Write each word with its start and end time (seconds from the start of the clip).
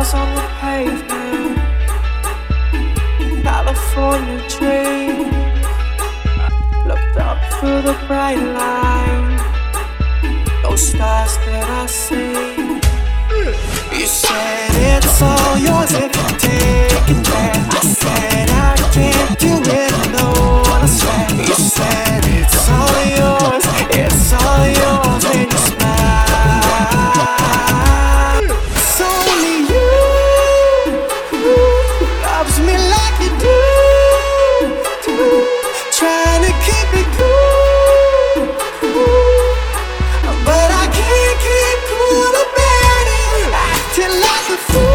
miles 0.00 0.14
on 0.14 0.34
the 0.34 0.42
pavement. 0.60 1.58
California 3.42 4.38
dream. 4.48 5.28
Looked 6.86 7.16
up 7.18 7.38
through 7.54 7.82
the 7.82 7.96
bright 8.06 8.38
light. 8.38 9.40
Those 10.62 10.88
stars 10.88 11.36
that 11.46 11.68
I 11.68 11.86
see. 11.86 12.60
You 13.98 14.06
said 14.06 14.70
it's 14.96 15.22
all 15.22 15.58
yours. 15.58 16.19
fool. 44.68 44.89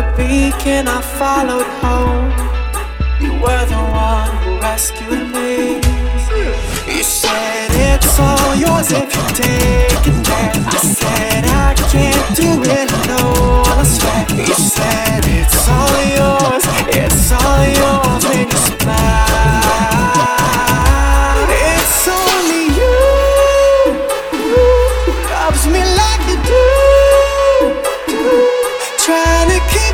the 0.00 0.06
beacon 0.16 0.88
I 0.88 1.00
followed 1.20 1.70
home. 1.82 2.30
You 3.20 3.32
were 3.42 3.64
the 3.66 3.82
one 3.92 4.30
who 4.42 4.58
rescued 4.60 5.28
me. 5.34 6.79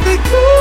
because 0.06 0.55